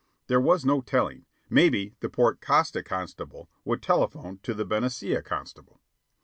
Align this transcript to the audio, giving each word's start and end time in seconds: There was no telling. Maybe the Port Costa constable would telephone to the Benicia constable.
There 0.25 0.41
was 0.41 0.65
no 0.65 0.81
telling. 0.81 1.27
Maybe 1.47 1.93
the 1.99 2.09
Port 2.09 2.41
Costa 2.41 2.81
constable 2.81 3.51
would 3.63 3.83
telephone 3.83 4.39
to 4.41 4.55
the 4.55 4.65
Benicia 4.65 5.21
constable. 5.21 5.79